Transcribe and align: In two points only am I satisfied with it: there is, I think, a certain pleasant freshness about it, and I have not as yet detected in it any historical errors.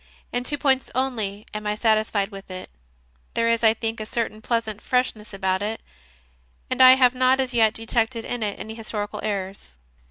In 0.31 0.43
two 0.43 0.57
points 0.57 0.89
only 0.95 1.45
am 1.53 1.67
I 1.67 1.75
satisfied 1.75 2.29
with 2.29 2.49
it: 2.49 2.71
there 3.35 3.47
is, 3.47 3.63
I 3.63 3.75
think, 3.75 3.99
a 3.99 4.07
certain 4.07 4.41
pleasant 4.41 4.81
freshness 4.81 5.31
about 5.31 5.61
it, 5.61 5.79
and 6.71 6.81
I 6.81 6.93
have 6.95 7.13
not 7.13 7.39
as 7.39 7.53
yet 7.53 7.75
detected 7.75 8.25
in 8.25 8.41
it 8.41 8.59
any 8.59 8.73
historical 8.73 9.19
errors. 9.21 9.75